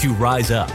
[0.00, 0.70] to rise up,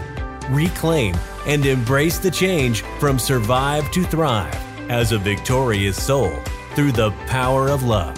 [0.50, 1.16] reclaim,
[1.46, 4.56] and embrace the change from survive to thrive
[4.90, 6.32] as a victorious soul
[6.76, 8.18] through the power of love.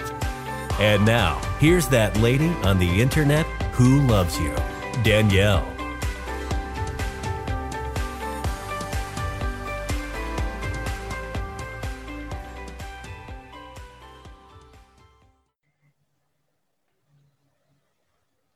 [0.80, 4.56] And now, here's that lady on the internet who loves you,
[5.04, 5.81] Danielle.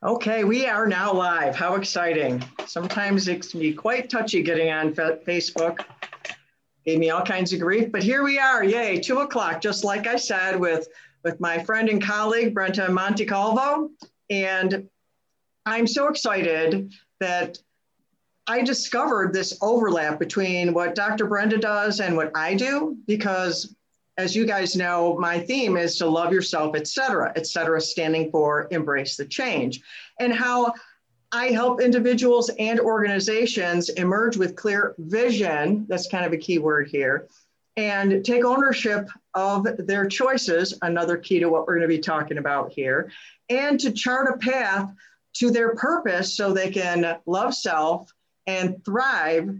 [0.06, 1.56] Okay, we are now live.
[1.56, 2.44] How exciting.
[2.68, 5.84] Sometimes it can be quite touchy getting on Facebook.
[6.86, 8.64] Gave me all kinds of grief, but here we are.
[8.64, 10.88] Yay, two o'clock, just like I said, with,
[11.24, 13.90] with my friend and colleague, Brenda Montecalvo.
[14.30, 14.88] And
[15.66, 17.58] I'm so excited that
[18.46, 21.26] I discovered this overlap between what Dr.
[21.26, 23.76] Brenda does and what I do because
[24.18, 28.32] as you guys know, my theme is to love yourself, et cetera, et cetera, standing
[28.32, 29.82] for embrace the change.
[30.20, 30.74] And how
[31.32, 35.86] I help individuals and organizations emerge with clear vision.
[35.90, 37.28] That's kind of a key word here.
[37.76, 42.38] And take ownership of their choices, another key to what we're going to be talking
[42.38, 43.12] about here,
[43.50, 44.90] and to chart a path
[45.34, 48.10] to their purpose so they can love self
[48.48, 49.60] and thrive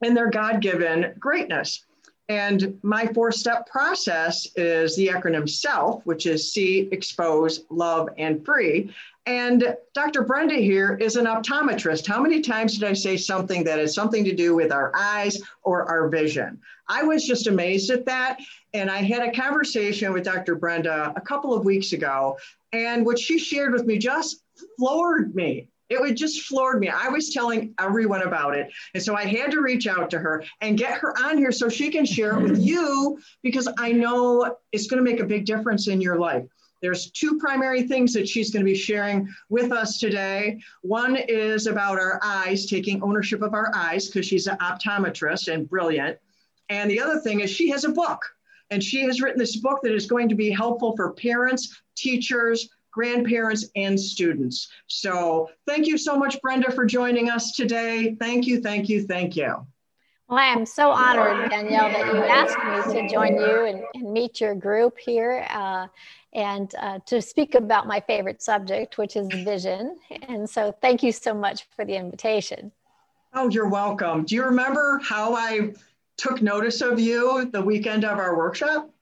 [0.00, 1.84] in their God given greatness.
[2.28, 8.44] And my four step process is the acronym SELF, which is see, expose, love, and
[8.44, 8.90] free.
[9.26, 10.22] And Dr.
[10.22, 12.06] Brenda here is an optometrist.
[12.06, 15.40] How many times did I say something that has something to do with our eyes
[15.62, 16.60] or our vision?
[16.88, 18.40] I was just amazed at that.
[18.72, 20.56] And I had a conversation with Dr.
[20.56, 22.38] Brenda a couple of weeks ago.
[22.72, 24.42] And what she shared with me just
[24.78, 25.68] floored me.
[25.90, 26.88] It would just floored me.
[26.88, 28.72] I was telling everyone about it.
[28.94, 31.68] And so I had to reach out to her and get her on here so
[31.68, 32.62] she can share it with mm-hmm.
[32.62, 36.44] you because I know it's going to make a big difference in your life.
[36.84, 40.60] There's two primary things that she's going to be sharing with us today.
[40.82, 45.66] One is about our eyes, taking ownership of our eyes, because she's an optometrist and
[45.66, 46.18] brilliant.
[46.68, 48.20] And the other thing is she has a book,
[48.70, 52.68] and she has written this book that is going to be helpful for parents, teachers,
[52.94, 54.68] grandparents, and students.
[54.86, 58.16] So thank you so much, Brenda, for joining us today.
[58.20, 59.66] Thank you, thank you, thank you.
[60.28, 64.12] Well, I am so honored, Danielle, that you asked me to join you and, and
[64.12, 65.88] meet your group here uh,
[66.32, 69.96] and uh, to speak about my favorite subject, which is vision.
[70.28, 72.72] And so thank you so much for the invitation.
[73.34, 74.24] Oh, you're welcome.
[74.24, 75.74] Do you remember how I
[76.16, 78.93] took notice of you the weekend of our workshop?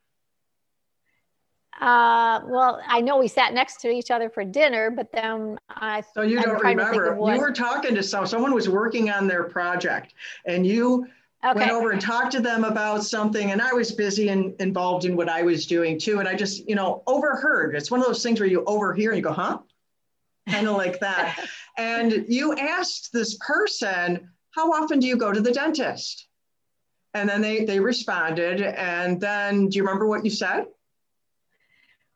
[1.81, 6.03] Uh, well, I know we sat next to each other for dinner, but then I.
[6.15, 7.17] So you don't remember?
[7.17, 8.27] You were talking to some.
[8.27, 11.07] Someone was working on their project, and you
[11.45, 11.59] okay.
[11.59, 13.51] went over and talked to them about something.
[13.51, 16.19] And I was busy and involved in what I was doing too.
[16.21, 17.75] And I just, you know, overheard.
[17.75, 19.59] It's one of those things where you overhear and you go, "Huh,"
[20.49, 21.39] kind of like that.
[21.79, 26.29] and you asked this person, "How often do you go to the dentist?"
[27.15, 28.61] And then they they responded.
[28.61, 30.67] And then, do you remember what you said?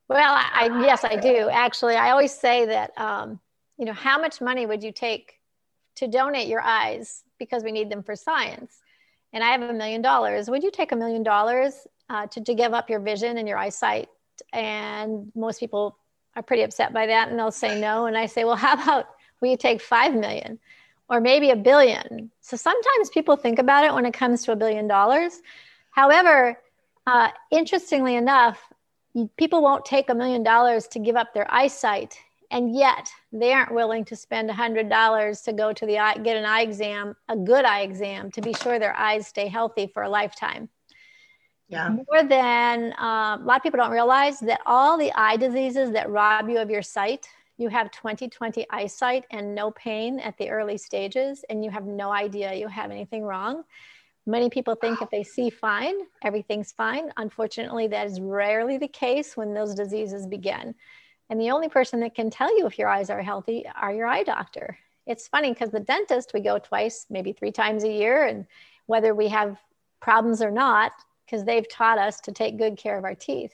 [0.08, 1.48] Well, I, yes, I do.
[1.50, 3.40] Actually, I always say that, um,
[3.76, 5.40] you know, how much money would you take
[5.96, 8.80] to donate your eyes because we need them for science?
[9.32, 10.48] And I have a million dollars.
[10.48, 13.58] Would you take a million dollars uh, to, to give up your vision and your
[13.58, 14.08] eyesight?
[14.52, 15.98] And most people
[16.36, 18.06] are pretty upset by that and they'll say no.
[18.06, 19.06] And I say, well, how about
[19.42, 20.58] you take 5 million
[21.10, 22.30] or maybe a billion?
[22.42, 25.40] So sometimes people think about it when it comes to a billion dollars.
[25.90, 26.58] However,
[27.06, 28.60] uh, interestingly enough,
[29.36, 32.16] people won't take a million dollars to give up their eyesight
[32.50, 36.14] and yet they aren't willing to spend a hundred dollars to go to the eye,
[36.18, 39.90] get an eye exam, a good eye exam, to be sure their eyes stay healthy
[39.92, 40.68] for a lifetime.
[41.68, 41.88] Yeah.
[41.88, 46.08] More than uh, a lot of people don't realize that all the eye diseases that
[46.08, 47.28] rob you of your sight,
[47.58, 52.12] you have 20/20 eyesight and no pain at the early stages, and you have no
[52.12, 53.64] idea you have anything wrong.
[54.26, 57.12] Many people think if they see fine, everything's fine.
[57.16, 60.74] Unfortunately, that is rarely the case when those diseases begin.
[61.30, 64.06] And the only person that can tell you if your eyes are healthy are your
[64.06, 64.78] eye doctor.
[65.06, 68.46] It's funny because the dentist, we go twice, maybe three times a year, and
[68.86, 69.58] whether we have
[70.00, 70.92] problems or not,
[71.24, 73.52] because they've taught us to take good care of our teeth.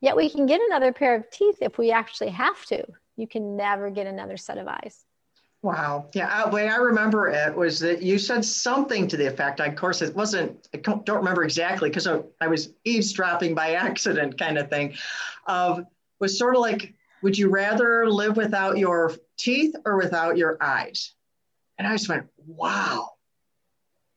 [0.00, 2.84] Yet we can get another pair of teeth if we actually have to.
[3.16, 5.04] You can never get another set of eyes.
[5.62, 6.06] Wow.
[6.12, 6.44] Yeah.
[6.44, 9.60] The way I remember it was that you said something to the effect.
[9.60, 14.38] Of course, it wasn't, I don't remember exactly because I, I was eavesdropping by accident
[14.38, 14.94] kind of thing.
[15.46, 15.84] Of
[16.18, 21.14] was sort of like, would you rather live without your teeth or without your eyes?
[21.78, 23.10] And I just went, wow.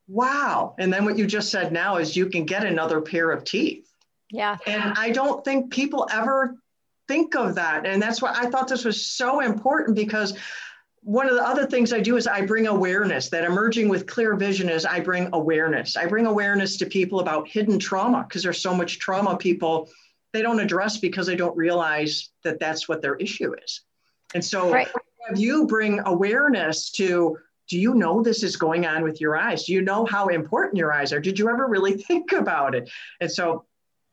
[0.07, 0.75] Wow.
[0.79, 3.87] And then what you just said now is you can get another pair of teeth.
[4.31, 4.57] Yeah.
[4.65, 6.55] And I don't think people ever
[7.07, 7.85] think of that.
[7.85, 10.35] And that's why I thought this was so important because
[11.05, 13.29] one of the other things I do is I bring awareness.
[13.29, 15.95] That emerging with clear vision is I bring awareness.
[15.95, 19.87] I bring awareness to people about hidden trauma because there's so much trauma people
[20.33, 23.81] they don't address because they don't realize that that's what their issue is.
[24.33, 24.89] And so right.
[25.27, 27.37] have you bring awareness to
[27.69, 29.65] do you know this is going on with your eyes?
[29.65, 31.19] Do you know how important your eyes are?
[31.19, 32.89] Did you ever really think about it?
[33.21, 33.65] And so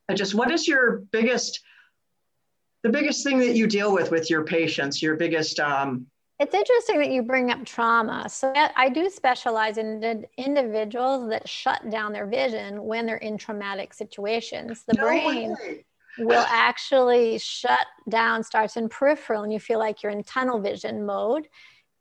[0.07, 1.59] I just what is your biggest
[2.83, 6.05] the biggest thing that you deal with with your patients, your biggest um,
[6.39, 8.27] it's interesting that you bring up trauma.
[8.27, 13.93] So I do specialize in individuals that shut down their vision when they're in traumatic
[13.93, 14.83] situations.
[14.87, 15.85] The no brain way.
[16.17, 21.05] will actually shut down, starts in peripheral, and you feel like you're in tunnel vision
[21.05, 21.47] mode.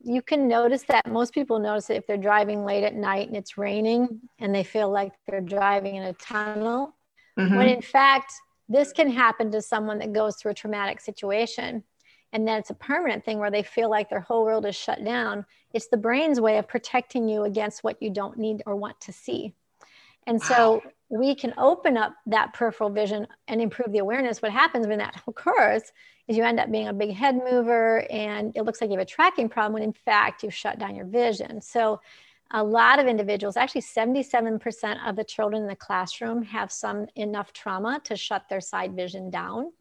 [0.01, 3.37] You can notice that most people notice it if they're driving late at night and
[3.37, 6.97] it's raining and they feel like they're driving in a tunnel.
[7.39, 7.57] Mm-hmm.
[7.57, 8.33] When in fact,
[8.69, 11.85] this can happen to someone that goes through a traumatic situation
[12.33, 15.05] and then it's a permanent thing where they feel like their whole world is shut
[15.05, 19.01] down it's the brain's way of protecting you against what you don't need or want
[19.03, 19.55] to see.
[20.27, 20.47] And wow.
[20.47, 24.41] so we can open up that peripheral vision and improve the awareness.
[24.41, 25.83] What happens when that occurs
[26.29, 29.07] is you end up being a big head mover and it looks like you have
[29.07, 31.61] a tracking problem when in fact you've shut down your vision.
[31.61, 32.01] So
[32.55, 37.53] a lot of individuals actually 77% of the children in the classroom have some enough
[37.53, 39.73] trauma to shut their side vision down.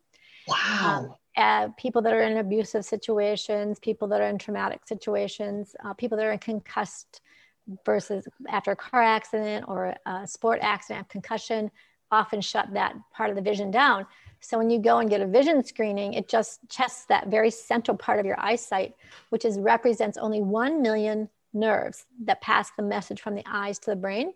[0.47, 0.57] Wow.
[0.83, 5.93] Um, uh, people that are in abusive situations, people that are in traumatic situations, uh,
[5.93, 7.21] people that are concussed
[7.85, 11.71] versus after a car accident or a sport accident, concussion,
[12.11, 14.05] often shut that part of the vision down.
[14.41, 17.95] So when you go and get a vision screening, it just tests that very central
[17.95, 18.95] part of your eyesight,
[19.29, 23.91] which is represents only 1 million nerves that pass the message from the eyes to
[23.91, 24.33] the brain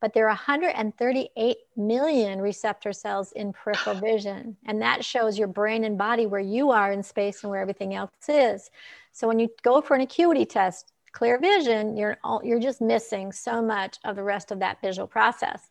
[0.00, 4.56] but there are 138 million receptor cells in peripheral vision.
[4.66, 7.94] And that shows your brain and body where you are in space and where everything
[7.94, 8.70] else is.
[9.12, 13.32] So when you go for an acuity test, clear vision, you're, all, you're just missing
[13.32, 15.70] so much of the rest of that visual process.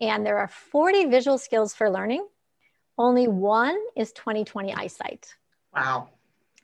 [0.00, 2.26] And there are 40 visual skills for learning.
[2.96, 5.34] Only one is 20/20 eyesight.
[5.74, 6.08] Wow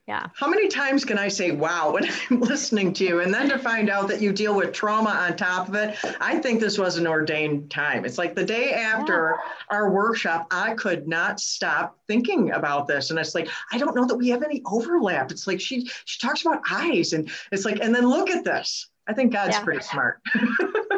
[0.06, 0.27] yeah.
[0.35, 3.21] How many times can i say wow when i'm listening to you?
[3.21, 6.39] And then to find out that you deal with trauma on top of it i
[6.39, 8.05] think this was an ordained time.
[8.05, 9.77] It's like the day after yeah.
[9.77, 13.11] our workshop i could not stop thinking about this.
[13.11, 15.31] And it's like i don't know that we have any overlap.
[15.31, 18.89] It's like she she talks about eyes and it's like and then look at this.
[19.06, 19.65] I think god's yeah.
[19.65, 20.21] pretty smart.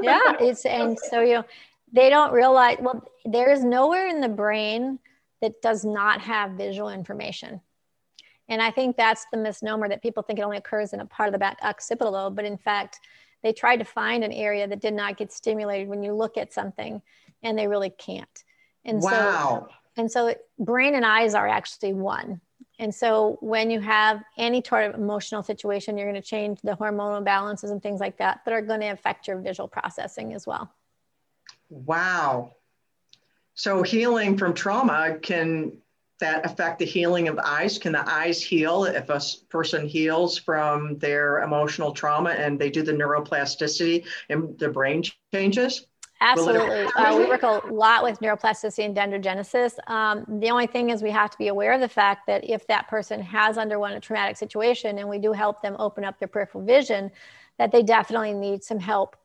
[0.03, 1.44] Yeah it's and so you know
[1.91, 4.99] they don't realize well there is nowhere in the brain
[5.41, 7.61] that does not have visual information
[8.48, 11.28] and I think that's the misnomer that people think it only occurs in a part
[11.28, 13.00] of the back occipital lobe, but in fact,
[13.43, 16.52] they tried to find an area that did not get stimulated when you look at
[16.52, 17.02] something,
[17.43, 18.44] and they really can't.
[18.84, 19.69] And wow.
[19.69, 22.41] so, and so, brain and eyes are actually one.
[22.79, 26.76] And so, when you have any sort of emotional situation, you're going to change the
[26.76, 30.46] hormonal balances and things like that that are going to affect your visual processing as
[30.46, 30.70] well.
[31.69, 32.55] Wow.
[33.55, 35.79] So, healing from trauma can
[36.20, 37.79] that affect the healing of the eyes?
[37.79, 42.82] Can the eyes heal if a person heals from their emotional trauma and they do
[42.82, 45.87] the neuroplasticity and the brain changes?
[46.20, 46.85] Absolutely.
[46.96, 49.77] Uh, we work a lot with neuroplasticity and dendrogenesis.
[49.91, 52.67] Um, the only thing is we have to be aware of the fact that if
[52.69, 56.29] that person has undergone a traumatic situation and we do help them open up their
[56.29, 57.11] peripheral vision,
[57.58, 59.17] that they definitely need some help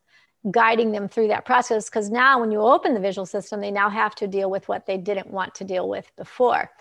[0.50, 3.90] guiding them through that process because now when you open the visual system they now
[3.90, 6.72] have to deal with what they didn't want to deal with before.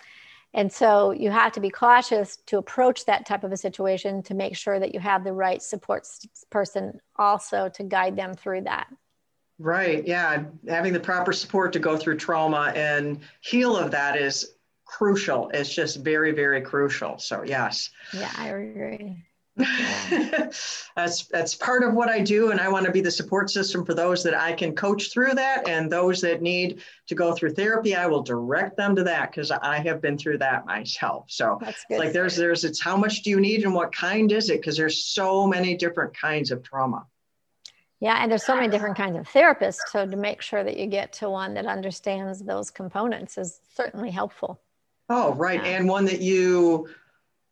[0.52, 4.34] And so you have to be cautious to approach that type of a situation to
[4.34, 6.08] make sure that you have the right support
[6.48, 8.88] person also to guide them through that.
[9.58, 14.54] Right yeah having the proper support to go through trauma and heal of that is
[14.86, 15.50] crucial.
[15.52, 17.18] It's just very very crucial.
[17.18, 17.90] So yes.
[18.14, 19.22] Yeah i agree
[20.96, 23.84] that's that's part of what I do, and I want to be the support system
[23.84, 27.54] for those that I can coach through that, and those that need to go through
[27.54, 31.26] therapy, I will direct them to that because I have been through that myself.
[31.28, 34.60] So like there's there's it's how much do you need and what kind is it?
[34.60, 37.06] Because there's so many different kinds of trauma.
[38.00, 39.80] Yeah, and there's so many different kinds of therapists.
[39.88, 44.10] So to make sure that you get to one that understands those components is certainly
[44.10, 44.58] helpful.
[45.10, 45.72] Oh, right, yeah.
[45.72, 46.88] and one that you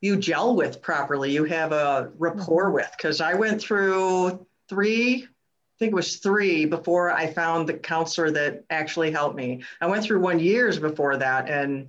[0.00, 2.74] you gel with properly, you have a rapport mm-hmm.
[2.74, 2.90] with.
[2.96, 8.30] Because I went through three, I think it was three before I found the counselor
[8.32, 9.62] that actually helped me.
[9.80, 11.88] I went through one years before that, and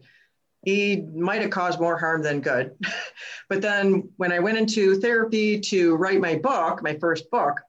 [0.65, 2.75] he might have caused more harm than good.
[3.49, 7.61] but then when I went into therapy to write my book, my first book,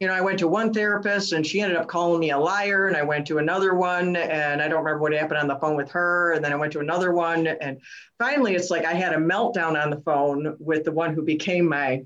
[0.00, 2.86] you know, I went to one therapist and she ended up calling me a liar.
[2.86, 5.76] And I went to another one and I don't remember what happened on the phone
[5.76, 6.32] with her.
[6.32, 7.48] And then I went to another one.
[7.48, 7.80] And
[8.18, 11.68] finally, it's like I had a meltdown on the phone with the one who became
[11.68, 12.04] my,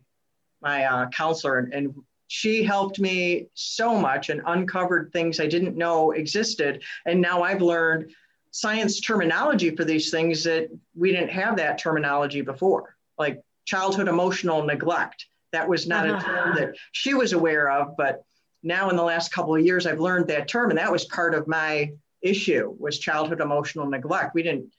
[0.63, 1.59] my uh, counselor.
[1.59, 1.95] And, and
[2.29, 6.83] she helped me so much and uncovered things I didn't know existed.
[7.05, 8.11] And now I've learned
[8.53, 14.65] science terminology for these things that we didn't have that terminology before, like childhood emotional
[14.65, 16.19] neglect that was not uh-huh.
[16.19, 18.25] a term that she was aware of, but
[18.63, 21.35] now in the last couple of years, I've learned that term, and that was part
[21.35, 21.93] of my
[22.23, 24.35] issue was childhood emotional neglect.
[24.35, 24.73] We didn't.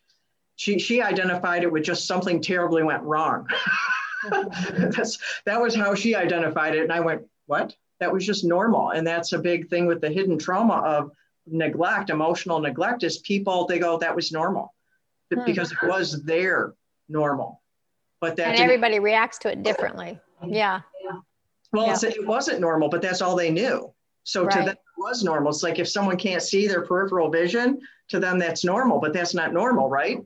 [0.56, 3.48] She she identified it with just something terribly went wrong.
[3.52, 3.90] Uh-huh.
[4.78, 7.76] that's that was how she identified it, and I went, what?
[8.00, 11.12] That was just normal, and that's a big thing with the hidden trauma of
[11.46, 13.04] neglect, emotional neglect.
[13.04, 14.74] Is people they go that was normal
[15.34, 15.44] hmm.
[15.46, 16.74] because it was their
[17.10, 17.62] normal,
[18.22, 20.20] but that and everybody reacts to it differently.
[20.44, 20.54] Mm-hmm.
[20.54, 20.82] Yeah.
[21.72, 22.10] Well, yeah.
[22.10, 23.92] it wasn't normal, but that's all they knew.
[24.24, 24.52] So right.
[24.52, 25.52] to them, it was normal.
[25.52, 29.34] It's like if someone can't see their peripheral vision, to them that's normal, but that's
[29.34, 30.20] not normal, right?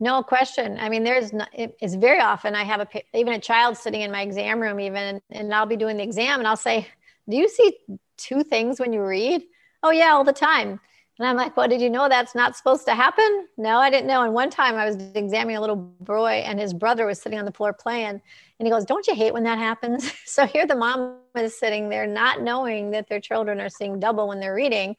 [0.00, 0.78] No question.
[0.80, 4.10] I mean, there's not, it's very often I have a even a child sitting in
[4.10, 6.88] my exam room, even, and I'll be doing the exam, and I'll say,
[7.28, 7.78] "Do you see
[8.16, 9.42] two things when you read?"
[9.84, 10.80] Oh yeah, all the time.
[11.18, 13.46] And I'm like, well, did you know that's not supposed to happen?
[13.58, 14.22] No, I didn't know.
[14.22, 17.44] And one time I was examining a little boy and his brother was sitting on
[17.44, 18.20] the floor playing.
[18.58, 20.10] And he goes, Don't you hate when that happens?
[20.24, 24.28] so here the mom is sitting there not knowing that their children are seeing double
[24.28, 24.96] when they're reading.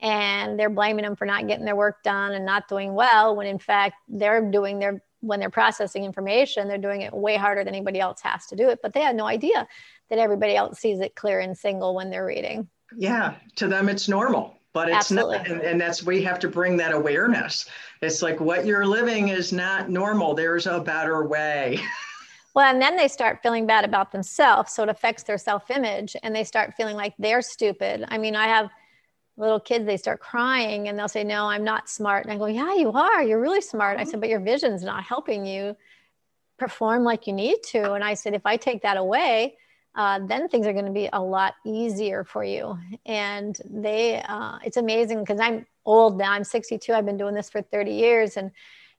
[0.00, 3.46] And they're blaming them for not getting their work done and not doing well when
[3.46, 7.74] in fact they're doing their when they're processing information, they're doing it way harder than
[7.74, 8.80] anybody else has to do it.
[8.82, 9.66] But they had no idea
[10.10, 12.68] that everybody else sees it clear and single when they're reading.
[12.94, 15.38] Yeah, to them it's normal but it's Absolutely.
[15.38, 17.66] not and, and that's we have to bring that awareness.
[18.02, 20.34] It's like what you're living is not normal.
[20.34, 21.80] There's a better way.
[22.56, 24.72] Well and then they start feeling bad about themselves.
[24.72, 28.04] So it affects their self-image and they start feeling like they're stupid.
[28.06, 28.70] I mean i have
[29.36, 32.24] little kids they start crying and they'll say no i'm not smart.
[32.24, 33.24] And i go yeah you are.
[33.24, 33.98] You're really smart.
[33.98, 35.76] I said but your vision's not helping you
[36.56, 37.94] perform like you need to.
[37.94, 39.56] And i said if i take that away
[39.94, 42.78] uh, then things are going to be a lot easier for you.
[43.06, 46.32] And they, uh, it's amazing because I'm old now.
[46.32, 46.92] I'm 62.
[46.92, 48.36] I've been doing this for 30 years.
[48.36, 48.50] And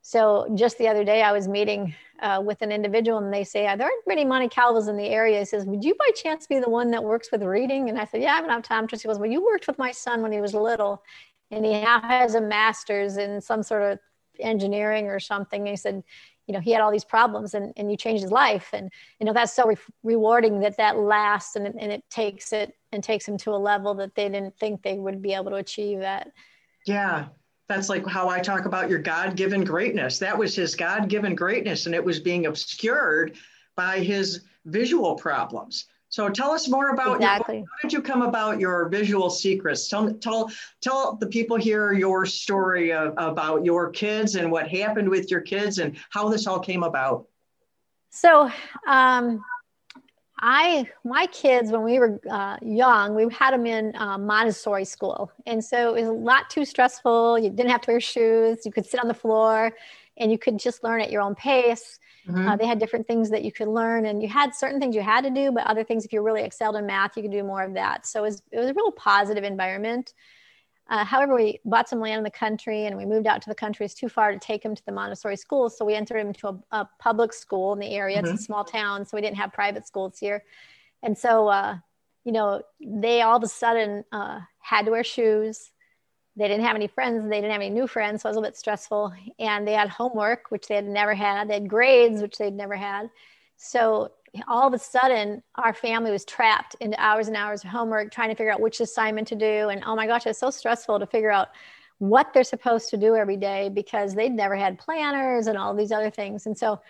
[0.02, 3.64] so just the other day, I was meeting uh, with an individual and they say,
[3.76, 5.40] there aren't many Montecalvos in the area.
[5.40, 7.90] He says, would you by chance be the one that works with reading?
[7.90, 9.02] And I said, yeah, I have an optometrist.
[9.02, 11.04] He goes, well, you worked with my son when he was little
[11.52, 14.00] and he now has a master's in some sort of
[14.40, 15.62] engineering or something.
[15.62, 16.04] And he said,
[16.48, 18.70] you know he had all these problems and, and you changed his life.
[18.74, 22.76] And you know that's so re- rewarding that that lasts and, and it takes it
[22.92, 25.58] and takes him to a level that they didn't think they would be able to
[25.58, 26.32] achieve that
[26.86, 27.28] yeah.
[27.68, 30.20] That's like how i talk about your god-given greatness.
[30.20, 33.38] That was his god-given greatness and it was being obscured
[33.76, 35.86] by his visual problems
[36.16, 37.58] so tell us more about exactly.
[37.58, 39.90] Your, how did you come about your visual secrets?
[39.90, 45.10] Tell tell tell the people here your story of, about your kids and what happened
[45.10, 47.28] with your kids and how this all came about.
[48.12, 48.50] So,
[48.88, 49.44] um,
[50.40, 55.34] I my kids when we were uh, young, we had them in uh, Montessori school,
[55.46, 57.40] and so it was a lot too stressful.
[57.40, 58.66] You didn't have to wear shoes.
[58.66, 59.74] You could sit on the floor,
[60.16, 62.00] and you could just learn at your own pace.
[62.28, 62.48] Mm-hmm.
[62.48, 65.02] Uh, they had different things that you could learn, and you had certain things you
[65.02, 67.44] had to do, but other things, if you really excelled in math, you could do
[67.44, 68.06] more of that.
[68.06, 70.14] So it was, it was a real positive environment.
[70.88, 73.56] Uh, however, we bought some land in the country and we moved out to the
[73.56, 73.86] country.
[73.86, 75.68] It's too far to take him to the Montessori school.
[75.70, 78.18] So we entered him into a, a public school in the area.
[78.18, 78.26] Mm-hmm.
[78.26, 78.44] It's a mm-hmm.
[78.44, 80.44] small town, so we didn't have private schools here.
[81.02, 81.78] And so, uh,
[82.24, 85.72] you know, they all of a sudden uh, had to wear shoes
[86.36, 88.40] they didn't have any friends they didn't have any new friends so it was a
[88.40, 89.14] little bit stressful.
[89.40, 91.50] And they had homework which they had never had.
[91.50, 93.10] They had grades which they'd never had.
[93.58, 94.12] So
[94.48, 98.30] all of a sudden our family was trapped into hours and hours of homework trying
[98.30, 99.70] to figure out which assignment to do.
[99.70, 101.50] And oh my gosh it's so stressful to figure out
[102.00, 105.92] what they're supposed to do every day because they'd never had planners and all these
[105.92, 106.46] other things.
[106.46, 106.82] And so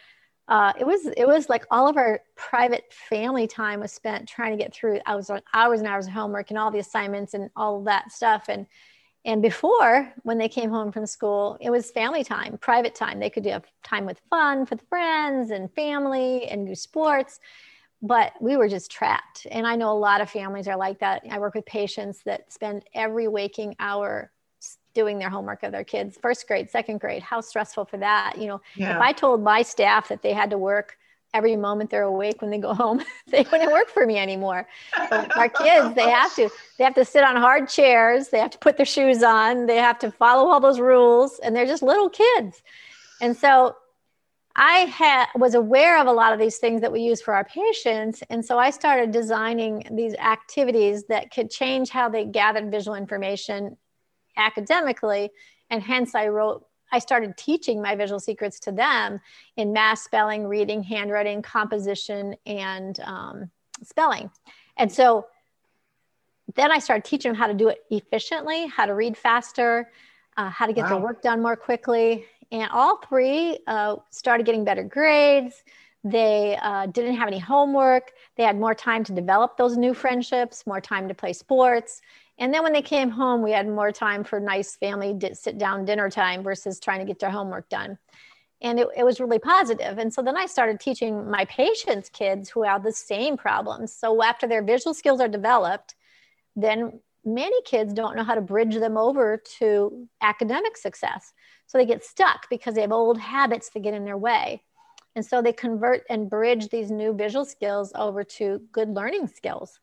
[0.48, 4.56] uh, it was it was like all of our private family time was spent trying
[4.56, 7.84] to get through hours, hours and hours of homework and all the assignments and all
[7.84, 8.46] that stuff.
[8.48, 8.68] And
[9.26, 13.20] and before, when they came home from school, it was family time, private time.
[13.20, 17.40] They could have time with fun with friends and family and do sports.
[18.02, 19.48] But we were just trapped.
[19.50, 21.24] And I know a lot of families are like that.
[21.30, 24.32] I work with patients that spend every waking hour
[24.94, 28.48] doing their homework of their kids first grade second grade how stressful for that you
[28.48, 28.96] know Yeah.
[28.96, 30.98] if i told my staff that they had to work
[31.36, 34.68] every moment they're awake when they go home they wouldn't work for me anymore.
[35.12, 38.58] Our kids they have to they have to sit on hard chairs they have to
[38.58, 42.10] put their shoes on they have to follow all those rules and they're just little
[42.10, 42.64] kids.
[43.22, 43.76] And so
[44.58, 48.24] i was aware of a lot of these things that we use for our patients
[48.30, 53.76] and so i started designing these activities that could change how they gathered visual information
[54.38, 55.30] academically
[55.70, 59.20] and hence i wrote i started teaching my visual secrets to them
[59.58, 63.50] in math spelling reading handwriting composition and um,
[63.84, 64.30] spelling.
[64.78, 65.28] And so
[66.56, 69.90] then i started teaching them how to do it efficiently how to read faster
[70.38, 72.26] uh, how to get their work done more quickly.
[72.52, 75.64] And all three uh, started getting better grades.
[76.04, 78.12] They uh, didn't have any homework.
[78.36, 82.02] They had more time to develop those new friendships more time to play sports
[82.38, 85.86] and then when they came home, we had more time for nice family sit down
[85.86, 87.98] dinner time versus trying to get their homework done.
[88.62, 89.98] And it, it was really positive.
[89.98, 93.94] And so then I started teaching my patients' kids who have the same problems.
[93.94, 95.96] So after their visual skills are developed,
[96.56, 101.34] then many kids don't know how to bridge them over to academic success.
[101.68, 104.64] So they get stuck because they have old habits that get in their way.
[105.16, 109.80] And so they convert and bridge these new visual skills over to good learning skills.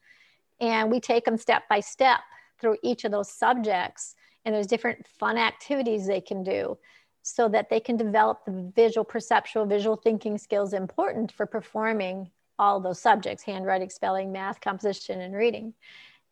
[0.61, 2.21] And we take them step by step
[2.63, 4.15] through each of those subjects.
[4.47, 6.79] And there's different fun activities they can do
[7.23, 12.81] so that they can develop the visual, perceptual, visual thinking skills important for performing all
[12.81, 15.75] those subjects handwriting, spelling, math, composition, and reading.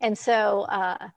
[0.01, 1.09] And so uh,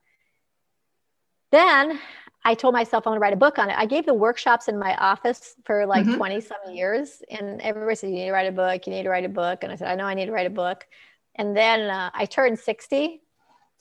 [1.51, 1.99] then
[2.45, 3.77] I told myself I want to write a book on it.
[3.79, 6.17] I gave the workshops in my office for like Mhm.
[6.17, 9.09] 20 some years, and everybody said, You need to write a book, you need to
[9.09, 9.63] write a book.
[9.63, 10.87] And I said, I know I need to write a book.
[11.37, 13.23] And then uh, I turned 60.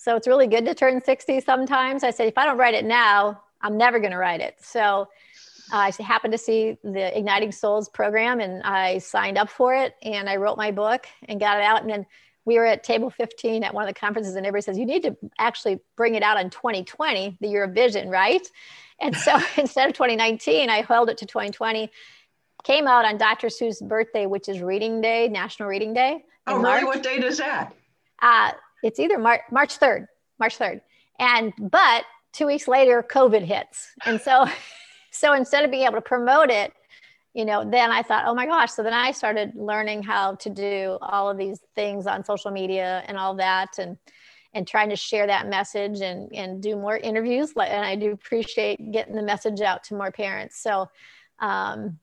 [0.04, 2.04] So it's really good to turn 60 sometimes.
[2.04, 4.58] I said, If I don't write it now, I'm never going to write it.
[4.60, 5.08] So
[5.72, 9.96] uh, I happened to see the Igniting Souls program and I signed up for it
[10.02, 11.84] and I wrote my book and got it out.
[11.84, 12.06] And then
[12.44, 15.04] we were at table 15 at one of the conferences and everybody says, you need
[15.04, 18.46] to actually bring it out in 2020, the year of vision, right?
[19.00, 21.90] And so instead of 2019, I held it to 2020.
[22.66, 23.48] Came out on Dr.
[23.48, 26.26] Seuss' birthday, which is Reading Day, National Reading Day.
[26.46, 26.64] Oh, really?
[26.64, 26.84] March.
[26.84, 27.74] What date is that?
[28.22, 28.52] Uh,
[28.84, 30.08] it's either Mar- March 3rd,
[30.40, 30.82] March 3rd.
[31.20, 33.92] And, but two weeks later, COVID hits.
[34.06, 34.46] And so,
[35.12, 36.74] so instead of being able to promote it,
[37.34, 38.72] you know, then I thought, oh my gosh.
[38.72, 43.04] So then I started learning how to do all of these things on social media
[43.08, 43.98] and all that and,
[44.54, 47.54] and trying to share that message and, and do more interviews.
[47.58, 50.62] And I do appreciate getting the message out to more parents.
[50.62, 50.90] So,
[51.40, 51.98] um,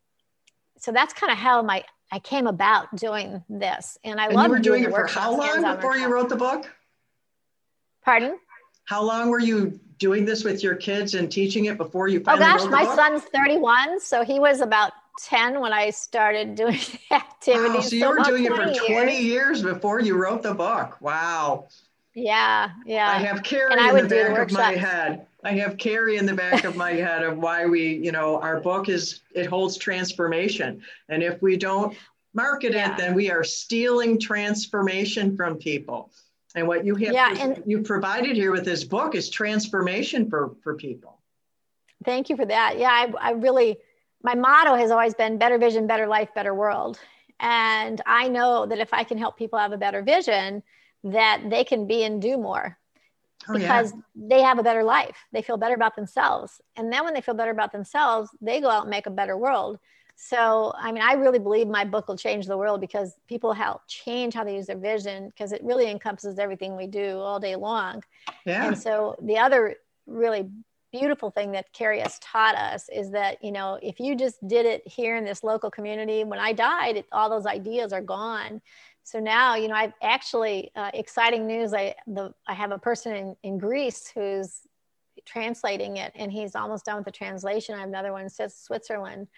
[0.78, 3.98] so that's kind of how my, I came about doing this.
[4.04, 6.28] And I And love you were doing the it for how long before you wrote
[6.28, 6.70] the book?
[8.04, 8.38] Pardon?
[8.84, 12.24] How long were you doing this with your kids and teaching it before you Oh
[12.24, 12.94] finally gosh, wrote the my book?
[12.96, 16.78] son's 31, so he was about 10 when I started doing
[17.10, 17.74] the activities.
[17.74, 19.24] Wow, so you were doing it for 20 years.
[19.24, 21.00] years before you wrote the book.
[21.00, 21.68] Wow.
[22.14, 23.08] Yeah, yeah.
[23.08, 25.26] I have Kary and I in would the do the back of my head.
[25.44, 28.60] I have Kary in the back of my head of why we, you know, our
[28.60, 30.82] book is, it holds transformation.
[31.08, 31.96] And if we don't
[32.34, 32.92] market Yeah.
[32.92, 36.10] it, then we are stealing transformation from people.
[36.54, 40.56] And what you have, Yeah, and- you provided here with this book is transformation for,
[40.62, 41.18] for people.
[42.04, 42.78] Thank you for that.
[42.78, 43.78] Yeah, I, I really,
[44.22, 46.98] my motto has always been better vision, better life, better world.
[47.38, 50.62] And I know that if I can help people have a better vision,
[51.04, 52.78] that they can be and do more
[53.48, 53.60] Oh, yeah.
[53.60, 55.16] because they have a better life.
[55.32, 56.60] They feel better about themselves.
[56.76, 59.36] And then when they feel better about themselves, they go out and make a better
[59.36, 59.78] world.
[60.16, 63.80] So, I mean, I really believe my book will change the world because people help
[63.88, 67.56] change how they use their vision because it really encompasses everything we do all day
[67.56, 68.04] long.
[68.44, 68.66] Yeah.
[68.66, 70.50] And so the other really
[70.92, 74.66] beautiful thing that Kary has taught us is that, you know, if you just did
[74.66, 78.60] it here in this local community, when I died, it, all those ideas are gone.
[79.02, 81.74] So now, you know, I've actually uh, exciting news.
[81.74, 84.60] I the I have a person in, in Greece who's
[85.26, 87.74] translating it, and he's almost done with the translation.
[87.74, 89.28] I have another one in Switzerland.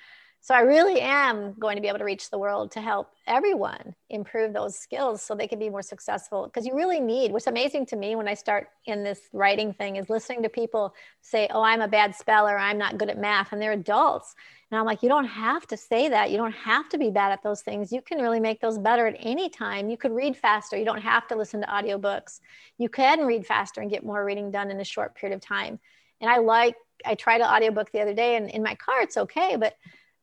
[0.45, 3.95] So I really am going to be able to reach the world to help everyone
[4.11, 6.47] improve those skills so they can be more successful.
[6.47, 9.95] Because you really need, what's amazing to me when I start in this writing thing
[9.95, 13.53] is listening to people say, Oh, I'm a bad speller, I'm not good at math,
[13.53, 14.35] and they're adults.
[14.73, 16.33] And I'm like, you don't have to say that.
[16.33, 17.93] You don't have to be bad at those things.
[17.93, 19.91] You can really make those better at any time.
[19.91, 20.77] You could read faster.
[20.77, 22.41] You don't have to listen to audiobooks.
[22.79, 25.79] You can read faster and get more reading done in a short period of time.
[26.21, 26.75] And I like,
[27.07, 29.55] I tried an audiobook the other day and in my car, it's okay.
[29.57, 29.77] But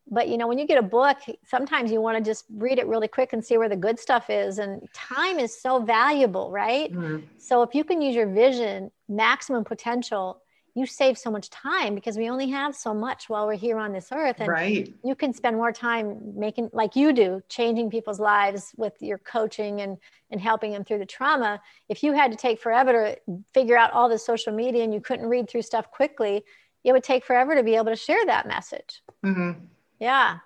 [0.10, 2.88] but you know when you get a book sometimes you want to just read it
[2.88, 6.92] really quick and see where the good stuff is and time is so valuable right
[6.92, 7.24] Mhm.
[7.38, 10.42] so if you can use your vision maximum potential
[10.76, 13.92] you save so much time because we only have so much while we're here on
[13.92, 14.94] this earth and right.
[15.04, 19.82] you can spend more time making like you do changing people's lives with your coaching
[19.82, 19.98] and
[20.32, 23.18] and helping them through the trauma if you had to take forever to
[23.54, 26.44] figure out all the social media and you couldn't read through stuff quickly
[26.84, 29.66] it would take forever to be able to share that message Mm-hmm.
[30.00, 30.40] Yeah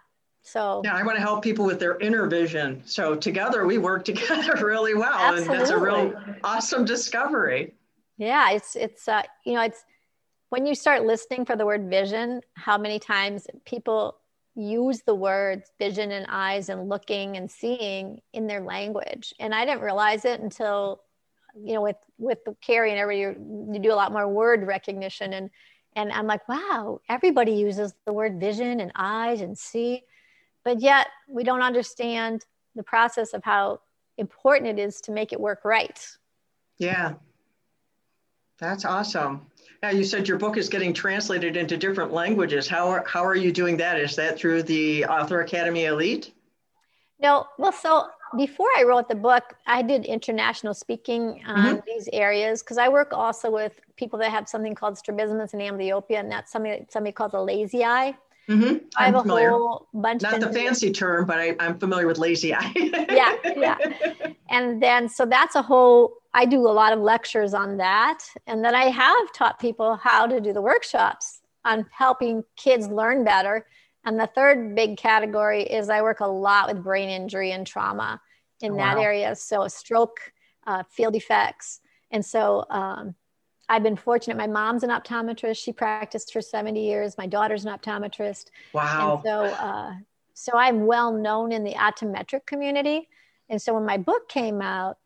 [0.43, 2.83] so Yeah, I want to help people with their inner vision.
[2.85, 6.13] So together we work together really well, and that's a real
[6.43, 7.73] awesome discovery.
[8.17, 9.83] yeah it's it's uh you know it's
[10.49, 14.17] when you start listening for the word vision how many times people
[14.55, 19.65] use the words vision and eyes and looking and seeing in their language and i
[19.65, 21.01] didn't realize it until
[21.55, 23.39] you know with with Kary and everybody
[23.73, 25.49] you do a lot more word recognition and
[25.95, 30.03] and i'm like wow everybody uses the word vision and eyes and see
[30.63, 33.79] but yet we don't understand the process of how
[34.17, 36.17] important it is to make it work right
[36.79, 37.13] Yeah,
[38.59, 39.45] that's awesome.
[39.81, 42.67] Yeah, you said your book is getting translated into different languages.
[42.67, 43.99] How are, how are you doing that?
[43.99, 46.33] Is that through the Author Academy Elite?
[47.19, 52.61] No, well, so before I wrote the book, I did international speaking on these areas
[52.61, 56.51] because I work also with people that have something called strabismus and amblyopia, and that's
[56.51, 58.15] something that somebody calls a lazy eye.
[58.49, 58.85] Mm-hmm.
[58.97, 59.49] I have I'm a familiar.
[59.51, 62.73] whole bunch Not of the fancy term, but I, I'm familiar with lazy eye.
[62.75, 63.77] yeah, yeah.
[64.49, 68.19] And then, so that's a whole, I do a lot of lectures on that.
[68.45, 73.23] And then I have taught people how to do the workshops on helping kids learn
[73.23, 73.65] better.
[74.05, 78.21] And the third big category is I work a lot with brain injury and trauma
[78.61, 79.35] in Oh, that area.
[79.35, 80.19] So, stroke,
[80.67, 81.79] uh, field effects.
[82.11, 83.15] And so, um,
[83.69, 84.37] I've been fortunate.
[84.37, 85.57] My mom's an optometrist.
[85.57, 87.17] She practiced for 70 years.
[87.17, 88.47] My daughter's an optometrist.
[88.73, 89.15] Wow.
[89.15, 89.93] And so, uh,
[90.33, 93.07] so I'm well known in the optometric community.
[93.49, 94.97] And so when my book came out,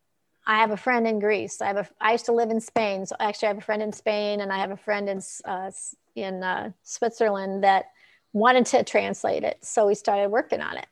[0.46, 1.62] I have a friend in Greece.
[1.62, 1.88] I have a.
[2.00, 4.52] I used to live in Spain, so actually I have a friend in Spain, and
[4.52, 5.70] I have a friend in uh,
[6.16, 7.88] in uh, Switzerland that
[8.34, 9.58] wanted to translate it.
[9.62, 10.88] So we started working on it.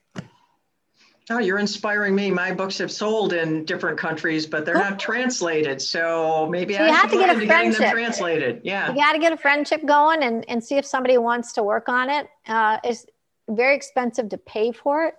[1.29, 2.29] Oh, you're inspiring me.
[2.29, 5.81] My books have sold in different countries, but they're not translated.
[5.81, 7.91] So maybe So I have to get a getting them friendship.
[7.91, 8.61] translated.
[8.63, 8.89] Yeah.
[8.89, 11.89] You got to get a friendship going and, and see if somebody wants to work
[11.89, 12.27] on it.
[12.47, 13.07] Uh, it's
[13.49, 15.15] very expensive to pay for it.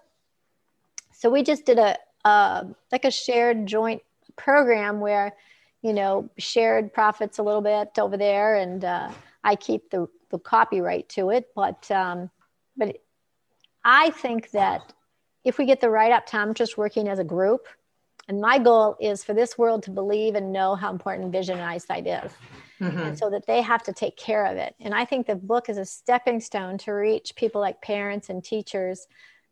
[1.13, 4.03] So we just did a, a like a shared joint
[4.37, 5.35] program where,
[5.83, 9.11] you know, shared profits a little bit over there, and uh,
[9.43, 11.49] I keep the, the copyright to it.
[11.55, 12.31] But um,
[12.77, 12.97] but
[13.85, 14.93] I think that
[15.45, 17.67] if we get the right optometrists working as a group,
[18.29, 21.67] and my goal is for this world to believe and know how important vision and
[21.67, 22.33] eyesight is
[22.81, 23.07] Mhm.
[23.07, 24.75] and so that they have to take care of it.
[24.81, 28.45] And I think the book is a stepping stone to reach people like parents and
[28.45, 29.07] teachers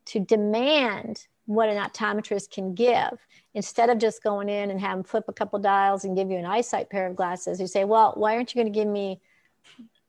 [0.07, 5.05] to demand what an optometrist can give instead of just going in and have them
[5.05, 7.61] flip a couple dials and give you an eyesight pair of glasses.
[7.61, 9.21] You say, well, why aren't you going to give me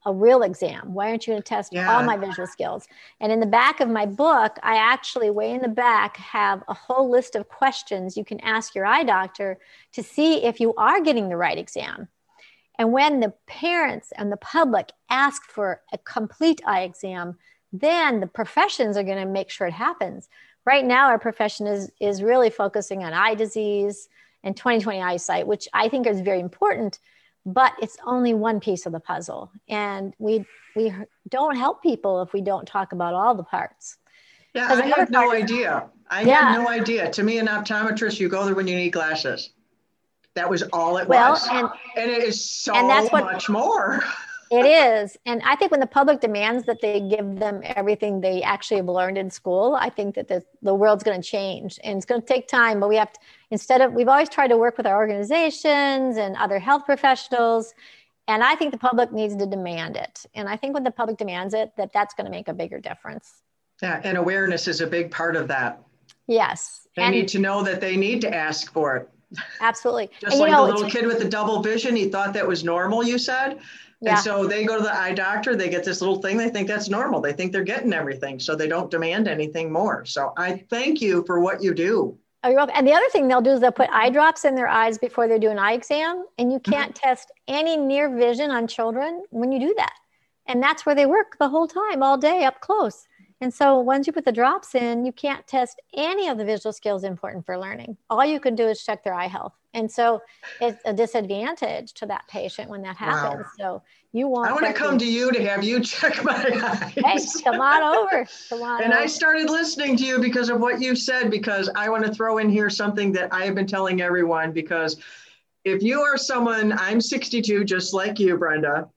[0.06, 0.94] a real exam?
[0.94, 1.92] Why aren't you going to test Yeah.
[1.92, 2.88] all my visual skills?
[3.20, 6.74] And in the back of my book, I actually, way in the back, have a
[6.74, 9.58] whole list of questions you can ask your eye doctor
[9.94, 12.08] to see if you are getting the right exam.
[12.78, 17.38] And when the parents and the public ask for a complete eye exam,
[17.72, 20.30] then the professions are going to make sure it happens.
[20.66, 24.10] Right now, our profession is, is really focusing on eye disease
[24.44, 27.00] and 2020 eyesight, which I think is very important,
[27.46, 29.52] but it's only one piece of the puzzle.
[29.70, 30.94] And we, we
[31.30, 33.98] don't help people if we don't talk about all the parts.
[34.54, 35.90] Yeah, I had no idea.
[36.10, 36.54] I Yeah.
[36.54, 37.10] had no idea.
[37.12, 39.52] To me, an optometrist, you go there when you need glasses.
[40.34, 41.48] That was all it Well, was.
[41.50, 44.04] and And it is so and that's what- much more.
[44.52, 45.18] It is.
[45.26, 48.86] And I think when the public demands that they give them everything they actually have
[48.88, 52.22] learned in school, I think that the, the world's going to change and it's going
[52.22, 52.80] to take time.
[52.80, 53.20] But we have to,
[53.52, 57.74] instead of, we've always tried to work with our organizations and other health professionals.
[58.28, 60.26] And I think the public needs to demand it.
[60.34, 62.80] And I think when the public demands it, that that's going to make a bigger
[62.80, 63.42] difference.
[63.82, 65.82] Yeah, and awareness is a big part of that.
[66.28, 66.88] Yes.
[66.96, 69.10] They and need to know that they need to ask for it.
[69.62, 70.10] absolutely.
[70.20, 72.48] Just and like you know, the little kid with the double vision, he thought that
[72.48, 73.60] was normal, you said?
[74.02, 74.12] yeah.
[74.12, 76.68] And so they go to the eye doctor, they get this little thing, they think
[76.68, 77.22] that's normal.
[77.22, 80.06] They think they're getting everything, so they don't demand anything more.
[80.06, 82.18] So I thank you for what you do.
[82.46, 84.14] And the other thing they'll do is they'll put eye mm-hmm.
[84.14, 87.08] drops in their eyes before they do an eye exam, and you can't mm-hmm.
[87.08, 89.94] test any near vision on children when you do that.
[90.48, 93.08] And that's where they work the whole time, all day up close.
[93.42, 96.72] And so once you put the drops in, you can't test any of the visual
[96.72, 97.98] skills important for learning.
[98.10, 99.54] All you can do is check their eye health.
[99.74, 100.22] And so
[100.62, 103.08] it's a disadvantage to that patient when that Wow.
[103.08, 103.48] happens.
[103.60, 103.82] So
[104.16, 106.34] you want I want to come to you to have you check my
[106.96, 107.42] Hey, eyes.
[107.44, 108.26] come on over.
[108.50, 111.90] Come on And I started listening to you because of what you said, because I
[111.90, 114.54] want to throw in here something that I have been telling everyone.
[114.54, 114.98] Because
[115.66, 118.88] if you are someone, I'm 62, just like you, Brenda.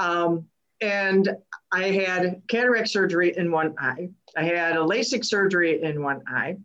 [0.00, 0.46] Um,
[0.80, 1.36] and
[1.70, 4.08] I had cataract surgery in one eye.
[4.36, 6.56] I had a LASIK surgery in one eye.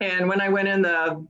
[0.00, 1.26] And when I went in the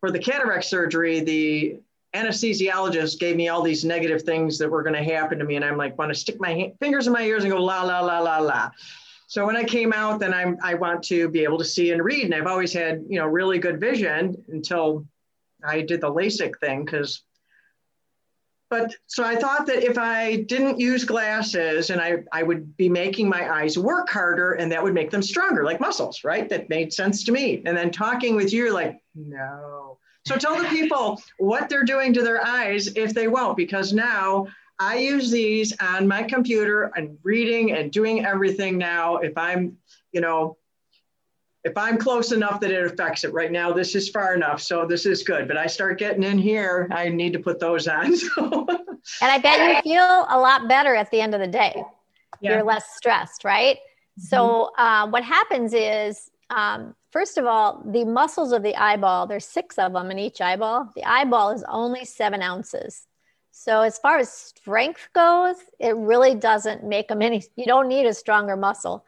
[0.00, 1.80] for the cataract surgery, the
[2.14, 5.56] anesthesiologist gave me all these negative things that were going to happen to me.
[5.56, 8.00] And I'm like, want to stick my fingers in my ears and go la, la,
[8.00, 8.70] la, la, la.
[9.26, 12.04] So when I came out, then I'm, I want to be able to see and
[12.04, 12.24] read.
[12.24, 15.06] And I've always had, you know, really good vision until
[15.64, 17.22] I did the LASIK thing because
[18.72, 22.88] but so I thought that if I didn't use glasses and I, I would be
[22.88, 26.48] making my eyes work harder and that would make them stronger, like muscles, right?
[26.48, 27.62] That made sense to me.
[27.66, 29.98] And then talking with you, like, no.
[30.24, 34.46] So tell the people what they're doing to their eyes if they won't, because now
[34.78, 39.16] I use these on my computer and reading and doing everything now.
[39.16, 39.76] If I'm,
[40.12, 40.56] you know,
[41.64, 44.60] if I'm close enough that it affects it right now, this is far enough.
[44.60, 45.46] So this is good.
[45.46, 48.16] But I start getting in here, I need to put those on.
[48.34, 48.66] So.
[49.20, 51.74] and I bet you feel a lot better at the end of the day.
[52.40, 52.52] Yeah.
[52.52, 53.76] You're less stressed, right?
[53.76, 54.22] Mm-hmm.
[54.22, 59.44] So uh, what happens is, um, first of all, the muscles of the eyeball, there's
[59.44, 60.90] six of them in each eyeball.
[60.96, 63.06] The eyeball is only seven ounces.
[63.52, 68.06] So as far as strength goes, it really doesn't make them any, you don't need
[68.06, 69.04] a stronger muscle.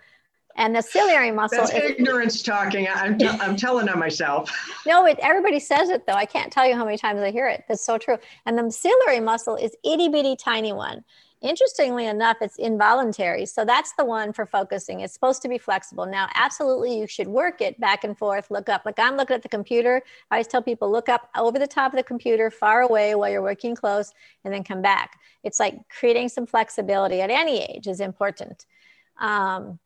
[0.56, 1.58] And the ciliary muscle.
[1.58, 2.86] That's is, ignorance talking.
[2.94, 4.50] I'm, t- I'm telling on myself.
[4.86, 6.12] No, it, everybody says it though.
[6.12, 7.64] I can't tell you how many times I hear it.
[7.68, 8.18] That's so true.
[8.46, 11.02] And the ciliary muscle is itty bitty tiny one.
[11.44, 13.44] Interestingly enough, it's involuntary.
[13.44, 15.00] So that's the one for focusing.
[15.00, 16.06] It's supposed to be flexible.
[16.06, 18.86] Now, absolutely, you should work it back and forth, look up.
[18.86, 20.00] Like I'm looking at the computer.
[20.30, 23.28] I always tell people look up over the top of the computer, far away while
[23.28, 24.10] you're working close,
[24.42, 25.20] and then come back.
[25.42, 28.64] It's like creating some flexibility at any age is important.
[29.20, 29.78] Um,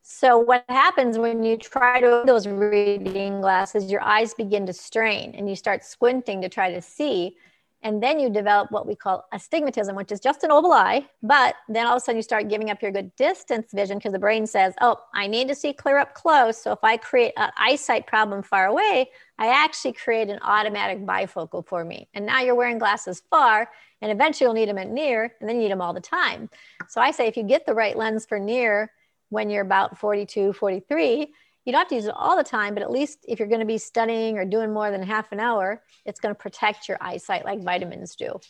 [0.00, 5.34] so what happens when you try to those reading glasses, your eyes begin to strain
[5.34, 7.36] and you start squinting to try to see.
[7.82, 11.06] And then you develop what we call astigmatism, which is just an oval eye.
[11.22, 14.12] But then all of a sudden you start giving up your good distance vision because
[14.12, 16.60] the brain says, oh, I need to see clear up close.
[16.60, 21.64] So if I create an eyesight problem far away, I actually create an automatic bifocal
[21.66, 22.08] for me.
[22.14, 23.70] And now you're wearing glasses far
[24.02, 26.50] and eventually you'll need them at near and then you need them all the time.
[26.88, 28.90] So I say if you get the right lens for near
[29.28, 31.32] when you're about 42, 43.
[31.68, 33.60] You don't have to use it all the time, but at least if you're going
[33.60, 36.96] to be studying or doing more than half an hour, it's going to protect your
[36.98, 38.40] eyesight like vitamins do.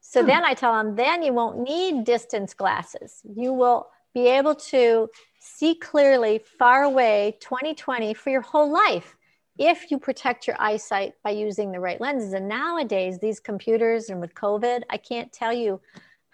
[0.00, 0.26] So hmm.
[0.28, 3.20] then I tell them, then you won't need distance glasses.
[3.28, 9.18] You will be able to see clearly far away 2020 for your whole life
[9.58, 12.32] if you protect your eyesight by using the right lenses.
[12.32, 15.78] And nowadays, these computers and with COVID, I can't tell you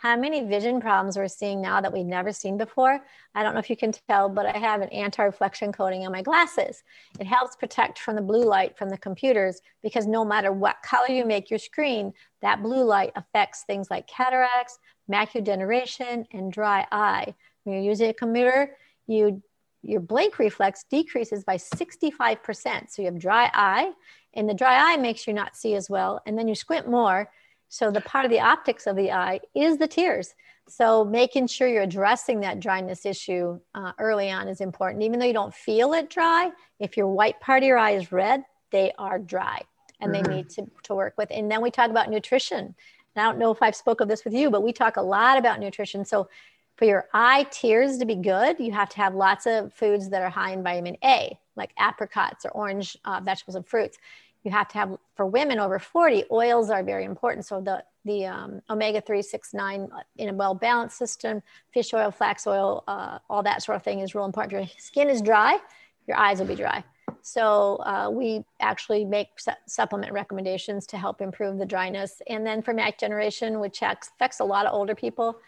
[0.02, 3.00] how many vision problems we're seeing now that we've never seen before.
[3.36, 6.22] I don't know if you can tell, but I have an anti-reflection coating on my
[6.22, 6.82] glasses.
[7.20, 11.06] It helps protect from the blue light from the computers because no matter what color
[11.08, 16.84] you make your screen, that blue light affects things like cataracts, macular degeneration, and dry
[16.90, 17.32] eye.
[17.62, 19.40] When you're using a computer, you
[19.84, 22.90] your blink reflex decreases by 65%.
[22.90, 23.92] So you have dry eye,
[24.34, 26.20] and the dry eye makes you not see as well.
[26.26, 27.30] And then you squint more,
[27.72, 30.34] so the part of the optics of the eye is the tears.
[30.68, 35.02] So making sure you're addressing that dryness issue uh, early on is important.
[35.02, 38.12] Even though you don't feel it dry, if your white part of your eye is
[38.12, 39.62] red, they are dry
[40.02, 40.22] and mm-hmm.
[40.22, 41.30] they need to, to work with.
[41.30, 42.58] And then we talk about nutrition.
[42.58, 42.74] And
[43.16, 45.38] I don't know if I've spoke of this with you, but we talk a lot
[45.38, 46.04] about nutrition.
[46.04, 46.28] So
[46.76, 50.20] for your eye tears to be good, you have to have lots of foods that
[50.20, 53.96] are high in vitamin A, like apricots or orange uh, vegetables and fruits
[54.44, 57.46] you have to have for women over 40 oils are very important.
[57.46, 61.40] So the the um, omega-3 6 9 in a well-balanced system
[61.72, 64.52] fish oil flax oil uh, all that sort of thing is real important.
[64.52, 65.58] Your skin is dry
[66.06, 66.82] your eyes will be dry.
[67.22, 72.20] So uh, we actually make su- supplement recommendations to help improve the dryness.
[72.28, 75.38] And then for mac generation which affects a lot of older people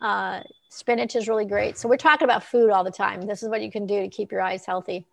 [0.00, 1.78] uh, spinach is really great.
[1.78, 3.22] So we're talking about food all the time.
[3.22, 5.06] This is what you can do to keep your eyes healthy.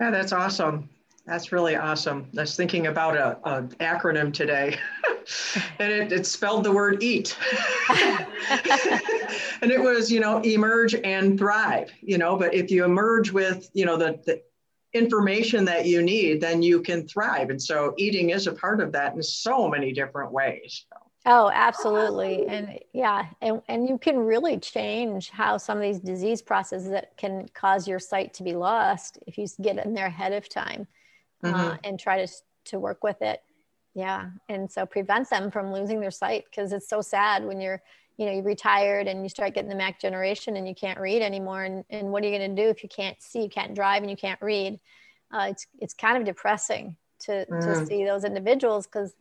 [0.00, 0.88] Yeah that's awesome
[1.26, 2.28] that's really awesome.
[2.36, 4.78] I was thinking about a, a acronym today,
[5.80, 7.36] and it, it spelled the word eat.
[7.90, 13.68] and it was, you know, emerge and thrive, you know, but if you emerge with,
[13.74, 14.40] you know, the, the
[14.92, 17.50] information that you need, then you can thrive.
[17.50, 20.86] And so eating is a part of that in so many different ways.
[21.28, 22.46] Oh, absolutely.
[22.46, 27.16] And yeah, and, and you can really change how some of these disease processes that
[27.16, 30.86] can cause your sight to be lost if you get in there ahead of time
[31.42, 31.54] mm-hmm.
[31.54, 32.32] uh, and try to
[32.66, 33.42] to work with it.
[33.94, 34.30] Yeah.
[34.48, 37.82] And so prevent them from losing their sight because it's so sad when you're
[38.16, 41.22] you know you're retired and you start getting the mac generation and you can't read
[41.22, 41.64] anymore.
[41.64, 44.02] And, and what are you going to do if you can't see you can't drive
[44.02, 44.78] and you can't read?
[45.32, 47.60] Uh, it's it's kind of depressing to mm.
[47.60, 49.14] to see those individuals because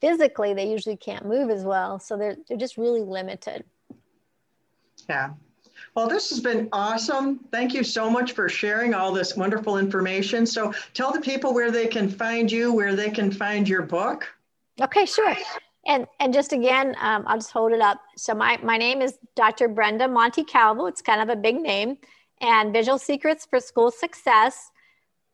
[0.00, 1.98] physically they usually can't move as well.
[1.98, 3.64] So they're, they're just really limited.
[5.08, 5.30] Yeah
[5.94, 7.40] well, this has been awesome.
[7.50, 10.46] Thank you so much for sharing all this wonderful information.
[10.46, 14.26] So, tell the people where they can find you, where they can find your book.
[14.80, 15.36] Okay, sure.
[15.86, 18.00] And and just again, um, I'll just hold it up.
[18.16, 19.68] So my my name is Dr.
[19.68, 20.88] Brenda Montecalvo.
[20.88, 21.98] It's kind of a big name.
[22.40, 24.70] And Visual Secrets for School Success: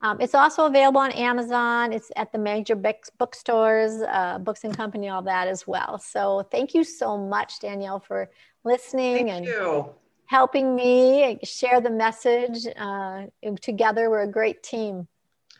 [0.00, 1.92] Um, it's also available on Amazon.
[1.92, 5.98] It's at the major bookstores, uh, Books and Company, all that as well.
[5.98, 8.30] So thank you so much, Danielle, for
[8.64, 9.88] listening thank and you.
[10.26, 12.66] helping me share the message.
[12.76, 13.26] Uh,
[13.62, 15.08] together, we're a great team.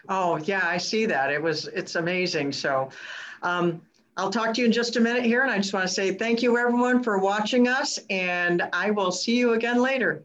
[0.09, 1.31] Oh yeah, I see that.
[1.31, 2.53] It was it's amazing.
[2.53, 2.91] So
[3.43, 3.81] um,
[4.17, 6.13] I'll talk to you in just a minute here, and I just want to say
[6.13, 10.25] thank you everyone for watching us, and I will see you again later.